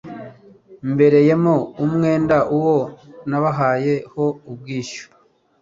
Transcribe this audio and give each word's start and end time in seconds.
mbereyemo 0.91 1.55
umwenda 1.83 2.37
uwo 2.57 2.77
nabahaye 3.29 3.93
ho 4.11 4.25
ubwishyu 4.51 5.05